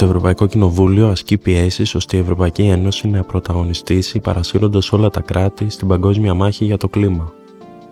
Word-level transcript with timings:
Το 0.00 0.06
Ευρωπαϊκό 0.06 0.46
Κοινοβούλιο 0.46 1.08
ασκεί 1.08 1.38
πιέσεις 1.38 1.94
ώστε 1.94 2.16
η 2.16 2.20
Ευρωπαϊκή 2.20 2.62
Ένωση 2.62 3.08
να 3.08 3.22
πρωταγωνιστήσει 3.22 4.20
παρασύροντας 4.20 4.92
όλα 4.92 5.10
τα 5.10 5.20
κράτη 5.20 5.70
στην 5.70 5.88
παγκόσμια 5.88 6.34
μάχη 6.34 6.64
για 6.64 6.76
το 6.76 6.88
κλίμα. 6.88 7.32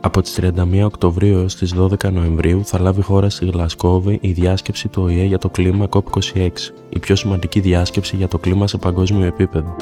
Από 0.01 0.23
τις 0.23 0.39
31 0.41 0.85
Οκτωβρίου 0.85 1.39
έως 1.39 1.55
τις 1.55 1.75
12 1.79 2.13
Νοεμβρίου 2.13 2.64
θα 2.64 2.81
λάβει 2.81 3.03
χώρα 3.03 3.31
στη 3.31 3.45
Γλασκόβη 3.45 4.18
η 4.21 4.32
διάσκεψη 4.32 4.89
του 4.89 5.03
ΟΗΕ 5.03 5.25
για 5.25 5.39
το 5.39 5.49
κλίμα 5.49 5.86
COP26, 5.91 6.49
η 6.89 6.99
πιο 6.99 7.17
σημαντική 7.17 7.61
διάσκεψη 7.61 8.17
για 8.17 8.29
το 8.29 8.39
κλίμα 8.39 8.67
σε 8.67 8.79
παγκόσμιο 8.79 9.27
επίπεδο. 9.27 9.77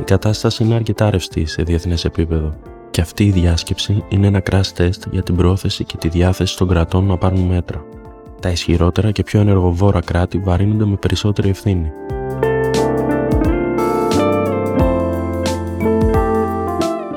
Η 0.00 0.04
κατάσταση 0.04 0.64
είναι 0.64 0.74
αρκετά 0.74 1.10
ρευστή 1.10 1.46
σε 1.46 1.62
διεθνές 1.62 2.04
επίπεδο. 2.04 2.71
Και 2.92 3.00
αυτή 3.00 3.24
η 3.24 3.30
διάσκεψη 3.30 4.04
είναι 4.08 4.26
ένα 4.26 4.42
crash 4.50 4.72
test 4.76 5.10
για 5.10 5.22
την 5.22 5.36
πρόθεση 5.36 5.84
και 5.84 5.96
τη 5.96 6.08
διάθεση 6.08 6.56
των 6.56 6.68
κρατών 6.68 7.04
να 7.04 7.16
πάρουν 7.16 7.40
μέτρα. 7.40 7.84
Τα 8.40 8.50
ισχυρότερα 8.50 9.10
και 9.10 9.22
πιο 9.22 9.40
ενεργοβόρα 9.40 10.00
κράτη 10.00 10.38
βαρύνονται 10.38 10.84
με 10.84 10.96
περισσότερη 10.96 11.48
ευθύνη. 11.48 11.92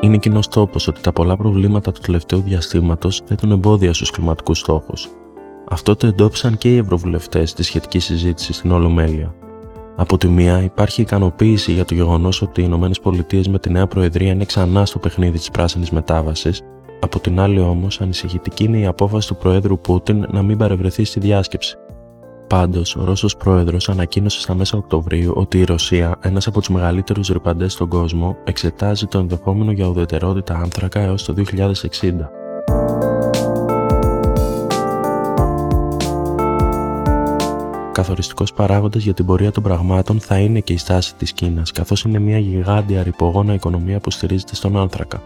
Είναι 0.01 0.17
κοινός 0.17 0.47
τόπος 0.47 0.87
ότι 0.87 1.01
τα 1.01 1.11
πολλά 1.11 1.37
προβλήματα 1.37 1.91
του 1.91 2.01
τελευταίου 2.01 2.41
διαστήματος 2.41 3.21
θέτουν 3.25 3.51
εμπόδια 3.51 3.93
στους 3.93 4.11
κλιματικούς 4.11 4.59
στόχους. 4.59 5.09
Αυτό 5.69 5.95
το 5.95 6.07
εντόπισαν 6.07 6.57
και 6.57 6.73
οι 6.73 6.77
ευρωβουλευτές 6.77 7.49
στη 7.49 7.63
σχετικής 7.63 8.03
συζήτησης 8.03 8.55
στην 8.55 8.71
Ολομέλεια. 8.71 9.35
Από 9.95 10.17
τη 10.17 10.27
μία, 10.27 10.61
υπάρχει 10.63 11.01
ικανοποίηση 11.01 11.71
για 11.71 11.85
το 11.85 11.93
γεγονός 11.93 12.41
ότι 12.41 12.61
οι 12.61 12.65
ΗΠΑ 12.65 13.49
με 13.49 13.59
τη 13.59 13.69
νέα 13.71 13.87
Προεδρία 13.87 14.31
είναι 14.31 14.45
ξανά 14.45 14.85
στο 14.85 14.99
παιχνίδι 14.99 15.37
της 15.37 15.51
πράσινης 15.51 15.89
μετάβασης. 15.89 16.61
Από 16.99 17.19
την 17.19 17.39
άλλη, 17.39 17.59
όμως, 17.59 18.01
ανησυχητική 18.01 18.63
είναι 18.63 18.77
η 18.77 18.85
απόφαση 18.85 19.27
του 19.27 19.35
Προέδρου 19.35 19.79
Πούτιν 19.79 20.25
να 20.29 20.41
μην 20.41 20.57
παρευρεθεί 20.57 21.03
στη 21.03 21.19
διάσκεψη. 21.19 21.77
Πάντως, 22.47 22.95
ο 22.95 23.03
Ρώσος 23.03 23.37
Πρόεδρος 23.37 23.89
ανακοίνωσε 23.89 24.39
στα 24.39 24.55
μέσα 24.55 24.77
Οκτωβρίου 24.77 25.33
ότι 25.35 25.59
η 25.59 25.63
Ρωσία, 25.63 26.15
ένας 26.21 26.47
από 26.47 26.59
τους 26.59 26.69
μεγαλύτερους 26.69 27.27
ρηπαντές 27.27 27.73
στον 27.73 27.89
κόσμο, 27.89 28.37
εξετάζει 28.43 29.05
το 29.05 29.17
ενδεχόμενο 29.17 29.71
για 29.71 29.87
ουδετερότητα 29.87 30.53
άνθρακα 30.55 30.99
έως 30.99 31.23
το 31.25 31.33
2060. 31.33 32.29
Καθοριστικός 37.95 38.53
παράγοντας 38.53 39.03
για 39.03 39.13
την 39.13 39.25
πορεία 39.25 39.51
των 39.51 39.63
πραγμάτων 39.63 40.19
θα 40.19 40.37
είναι 40.37 40.59
και 40.59 40.73
η 40.73 40.77
στάση 40.77 41.15
της 41.15 41.33
Κίνας, 41.33 41.71
καθώς 41.71 42.03
είναι 42.03 42.19
μια 42.19 42.37
γιγάντια 42.37 43.03
ρηπογόνα 43.03 43.53
οικονομία 43.53 43.99
που 43.99 44.11
στηρίζεται 44.11 44.55
στον 44.55 44.77
άνθρακα. 44.77 45.21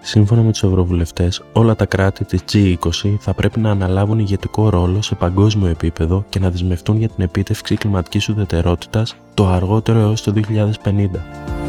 Σύμφωνα 0.00 0.42
με 0.42 0.50
τους 0.50 0.62
Ευρωβουλευτές, 0.62 1.42
όλα 1.52 1.76
τα 1.76 1.86
κράτη 1.86 2.24
της 2.24 2.40
G20 2.52 3.16
θα 3.18 3.34
πρέπει 3.34 3.60
να 3.60 3.70
αναλάβουν 3.70 4.18
ηγετικό 4.18 4.68
ρόλο 4.68 5.02
σε 5.02 5.14
παγκόσμιο 5.14 5.68
επίπεδο 5.68 6.24
και 6.28 6.38
να 6.38 6.50
δεσμευτούν 6.50 6.98
για 6.98 7.08
την 7.08 7.24
επίτευξη 7.24 7.76
κλιματικής 7.76 8.28
ουδετερότητας 8.28 9.16
το 9.34 9.46
αργότερο 9.46 9.98
έως 9.98 10.22
το 10.22 10.32
2050. 10.32 11.63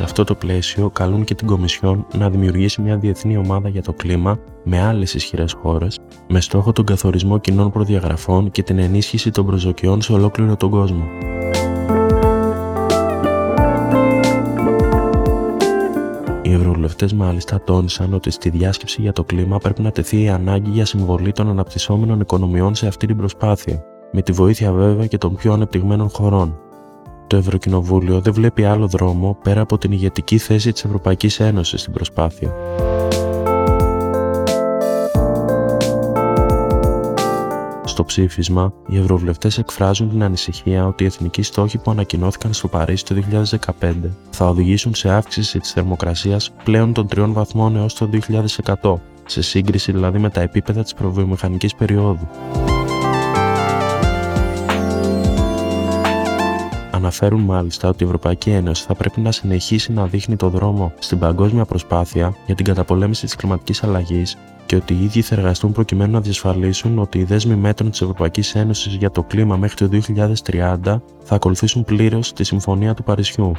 Σε 0.00 0.06
αυτό 0.06 0.24
το 0.24 0.34
πλαίσιο 0.34 0.90
καλούν 0.90 1.24
και 1.24 1.34
την 1.34 1.46
Κομισιόν 1.46 2.06
να 2.16 2.30
δημιουργήσει 2.30 2.82
μια 2.82 2.96
διεθνή 2.96 3.36
ομάδα 3.36 3.68
για 3.68 3.82
το 3.82 3.92
κλίμα 3.92 4.38
με 4.64 4.80
άλλες 4.80 5.14
ισχυρές 5.14 5.52
χώρες, 5.52 5.98
με 6.28 6.40
στόχο 6.40 6.72
τον 6.72 6.84
καθορισμό 6.84 7.38
κοινών 7.38 7.70
προδιαγραφών 7.70 8.50
και 8.50 8.62
την 8.62 8.78
ενίσχυση 8.78 9.30
των 9.30 9.46
προσδοκιών 9.46 10.02
σε 10.02 10.12
ολόκληρο 10.12 10.56
τον 10.56 10.70
κόσμο. 10.70 11.04
Οι 16.42 16.52
ευρωβουλευτές 16.52 17.12
μάλιστα 17.12 17.60
τόνισαν 17.64 18.14
ότι 18.14 18.30
στη 18.30 18.50
διάσκεψη 18.50 19.02
για 19.02 19.12
το 19.12 19.24
κλίμα 19.24 19.58
πρέπει 19.58 19.82
να 19.82 19.90
τεθεί 19.90 20.22
η 20.22 20.28
ανάγκη 20.28 20.70
για 20.70 20.84
συμβολή 20.84 21.32
των 21.32 21.48
αναπτυσσόμενων 21.48 22.20
οικονομιών 22.20 22.74
σε 22.74 22.86
αυτή 22.86 23.06
την 23.06 23.16
προσπάθεια, 23.16 23.82
με 24.12 24.22
τη 24.22 24.32
βοήθεια 24.32 24.72
βέβαια 24.72 25.06
και 25.06 25.18
των 25.18 25.34
πιο 25.36 25.52
ανεπτυγμένων 25.52 26.08
χωρών. 26.08 26.69
Το 27.30 27.36
Ευρωκοινοβούλιο 27.36 28.20
δεν 28.20 28.32
βλέπει 28.32 28.64
άλλο 28.64 28.86
δρόμο 28.86 29.38
πέρα 29.42 29.60
από 29.60 29.78
την 29.78 29.92
ηγετική 29.92 30.38
θέση 30.38 30.72
της 30.72 30.84
Ευρωπαϊκής 30.84 31.40
Ένωσης 31.40 31.80
στην 31.80 31.92
προσπάθεια. 31.92 32.54
Στο 37.84 38.04
ψήφισμα, 38.04 38.72
οι 38.86 38.98
ευρωβουλευτές 38.98 39.58
εκφράζουν 39.58 40.08
την 40.08 40.22
ανησυχία 40.22 40.86
ότι 40.86 41.02
οι 41.02 41.06
εθνικοί 41.06 41.42
στόχοι 41.42 41.78
που 41.78 41.90
ανακοινώθηκαν 41.90 42.52
στο 42.52 42.68
Παρίσι 42.68 43.04
το 43.04 43.14
2015 43.80 43.92
θα 44.30 44.48
οδηγήσουν 44.48 44.94
σε 44.94 45.10
αύξηση 45.10 45.58
της 45.58 45.72
θερμοκρασίας 45.72 46.52
πλέον 46.64 46.92
των 46.92 47.08
3 47.16 47.26
βαθμών 47.32 47.76
έως 47.76 47.94
το 47.94 48.10
2100, 48.82 48.94
σε 49.26 49.42
σύγκριση 49.42 49.92
δηλαδή 49.92 50.18
με 50.18 50.30
τα 50.30 50.40
επίπεδα 50.40 50.82
της 50.82 50.94
προβιομηχανικής 50.94 51.74
περίοδου. 51.74 52.28
Αναφέρουν 57.00 57.40
μάλιστα 57.40 57.88
ότι 57.88 58.02
η 58.02 58.06
Ευρωπαϊκή 58.06 58.50
Ένωση 58.50 58.84
θα 58.86 58.94
πρέπει 58.94 59.20
να 59.20 59.32
συνεχίσει 59.32 59.92
να 59.92 60.06
δείχνει 60.06 60.36
το 60.36 60.48
δρόμο 60.48 60.92
στην 60.98 61.18
παγκόσμια 61.18 61.64
προσπάθεια 61.64 62.34
για 62.46 62.54
την 62.54 62.64
καταπολέμηση 62.64 63.24
της 63.24 63.34
κλιματικής 63.36 63.82
αλλαγής 63.82 64.36
και 64.66 64.76
ότι 64.76 64.94
οι 64.94 65.04
ίδιοι 65.04 65.22
θα 65.22 65.34
εργαστούν 65.34 65.72
προκειμένου 65.72 66.12
να 66.12 66.20
διασφαλίσουν 66.20 66.98
ότι 66.98 67.18
οι 67.18 67.24
δέσμοι 67.24 67.54
μέτρων 67.54 67.90
της 67.90 68.00
Ευρωπαϊκής 68.00 68.54
Ένωσης 68.54 68.94
για 68.94 69.10
το 69.10 69.22
κλίμα 69.22 69.56
μέχρι 69.56 69.88
το 69.88 70.00
2030 70.44 71.00
θα 71.22 71.34
ακολουθήσουν 71.34 71.84
πλήρως 71.84 72.32
τη 72.32 72.44
Συμφωνία 72.44 72.94
του 72.94 73.02
Παρισιού. 73.02 73.52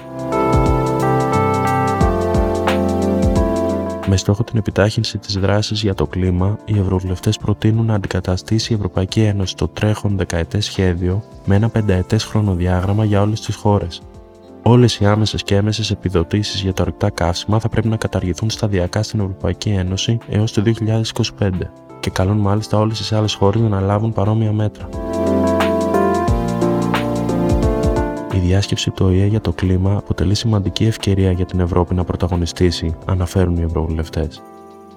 Με 4.13 4.17
στόχο 4.17 4.43
την 4.43 4.57
επιτάχυνση 4.57 5.17
της 5.17 5.37
δράσης 5.37 5.81
για 5.81 5.93
το 5.93 6.07
κλίμα, 6.07 6.57
οι 6.65 6.79
ευρωβουλευτές 6.79 7.37
προτείνουν 7.37 7.85
να 7.85 7.93
αντικαταστήσει 7.93 8.73
η 8.73 8.75
Ευρωπαϊκή 8.75 9.21
Ένωση 9.21 9.55
το 9.55 9.67
τρέχον 9.67 10.17
δεκαετές 10.17 10.65
σχέδιο 10.65 11.23
με 11.45 11.55
ένα 11.55 11.69
πενταετές 11.69 12.23
χρονοδιάγραμμα 12.23 13.05
για 13.05 13.21
όλες 13.21 13.41
τις 13.41 13.55
χώρες. 13.55 14.01
Όλες 14.63 14.99
οι 14.99 15.05
άμεσες 15.05 15.43
και 15.43 15.55
έμεσες 15.55 15.91
επιδοτήσεις 15.91 16.61
για 16.61 16.73
τα 16.73 16.83
ορυκτά 16.83 17.09
καύσιμα 17.09 17.59
θα 17.59 17.69
πρέπει 17.69 17.87
να 17.87 17.97
καταργηθούν 17.97 18.49
σταδιακά 18.49 19.03
στην 19.03 19.19
Ευρωπαϊκή 19.19 19.69
Ένωση 19.69 20.17
έως 20.29 20.51
το 20.51 20.61
2025 20.61 21.49
και 21.99 22.09
καλούν 22.09 22.37
μάλιστα 22.37 22.77
όλες 22.77 22.97
τις 22.97 23.11
άλλες 23.11 23.33
χώρες 23.33 23.61
να 23.61 23.67
αναλάβουν 23.67 24.13
παρόμοια 24.13 24.51
μέτρα. 24.51 24.89
Διάσκεψη 28.51 28.91
του 28.91 29.05
ΟΗΕ 29.05 29.25
για 29.25 29.41
το 29.41 29.51
κλίμα 29.51 29.97
αποτελεί 29.97 30.35
σημαντική 30.35 30.85
ευκαιρία 30.85 31.31
για 31.31 31.45
την 31.45 31.59
Ευρώπη 31.59 31.95
να 31.95 32.03
πρωταγωνιστήσει, 32.03 32.95
αναφέρουν 33.05 33.57
οι 33.57 33.61
ευρωβουλευτές. 33.61 34.41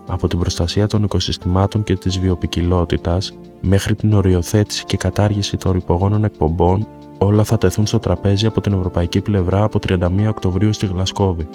Από 0.06 0.28
την 0.28 0.38
προστασία 0.38 0.86
των 0.86 1.02
οικοσυστημάτων 1.02 1.84
και 1.84 1.96
της 1.96 2.18
βιοπικιλότητας 2.18 3.34
μέχρι 3.60 3.94
την 3.94 4.12
οριοθέτηση 4.12 4.84
και 4.84 4.96
κατάργηση 4.96 5.56
των 5.56 5.72
ρηπογόνων 5.72 6.24
εκπομπών, 6.24 6.86
όλα 7.18 7.44
θα 7.44 7.58
τεθούν 7.58 7.86
στο 7.86 7.98
τραπέζι 7.98 8.46
από 8.46 8.60
την 8.60 8.72
ευρωπαϊκή 8.72 9.20
πλευρά 9.20 9.62
από 9.62 9.78
31 9.88 9.98
Οκτωβρίου 10.28 10.72
στη 10.72 10.86
Γλασκόβη. 10.86 11.48